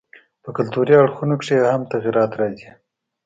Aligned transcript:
په 0.43 0.49
کلتوري 0.57 0.93
اړخونو 1.01 1.33
کښي 1.39 1.55
ئې 1.59 1.67
هم 1.71 1.81
تغيرات 1.93 2.31
راځي. 2.39 2.69